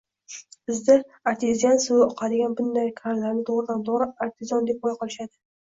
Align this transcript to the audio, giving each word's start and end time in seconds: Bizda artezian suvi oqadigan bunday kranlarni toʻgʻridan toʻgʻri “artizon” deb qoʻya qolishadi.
Bizda 0.69 0.95
artezian 1.31 1.83
suvi 1.83 2.01
oqadigan 2.07 2.57
bunday 2.63 2.89
kranlarni 2.97 3.47
toʻgʻridan 3.51 3.87
toʻgʻri 3.91 4.11
“artizon” 4.29 4.71
deb 4.73 4.85
qoʻya 4.85 4.99
qolishadi. 5.05 5.33